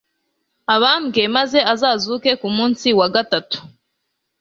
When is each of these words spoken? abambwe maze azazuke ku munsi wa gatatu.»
abambwe 0.75 1.21
maze 1.35 1.59
azazuke 1.73 2.31
ku 2.41 2.47
munsi 2.55 2.87
wa 2.99 3.07
gatatu.» 3.15 3.57